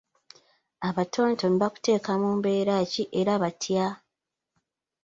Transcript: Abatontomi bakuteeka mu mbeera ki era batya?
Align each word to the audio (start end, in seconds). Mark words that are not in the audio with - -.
Abatontomi 0.87 1.57
bakuteeka 1.63 2.11
mu 2.21 2.29
mbeera 2.37 2.75
ki 2.91 3.03
era 3.19 3.33
batya? 3.41 3.85